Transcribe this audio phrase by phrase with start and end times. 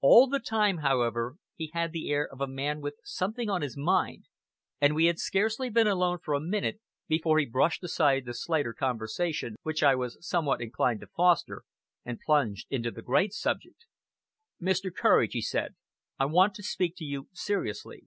[0.00, 3.76] All the time, however, he had the air of a man with something on his
[3.76, 4.26] mind,
[4.80, 8.72] and we had scarcely been alone for a minute, before he brushed aside the slighter
[8.72, 11.64] conversation which I was somewhat inclined to foster,
[12.04, 13.86] and plunged into the great subject.
[14.62, 14.94] "Mr.
[14.94, 15.74] Courage," he said,
[16.16, 18.06] "I want to speak to you seriously."